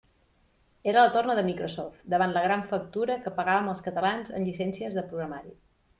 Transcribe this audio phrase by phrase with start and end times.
[0.93, 4.99] Era la torna de Microsoft davant la gran factura que pagàvem els catalans en llicències
[5.01, 5.55] de programari.